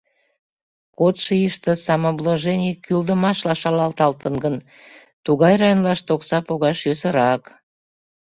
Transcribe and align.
Кодшо 0.97 1.31
ийыште 1.43 1.71
самообложений 1.85 2.73
кӱлдымашла 2.85 3.53
шалаталтын 3.61 4.35
гын, 4.43 4.55
тугай 5.25 5.53
районлаште 5.61 6.09
окса 6.15 6.39
погаш 6.47 6.77
йӧсырак. 6.87 7.43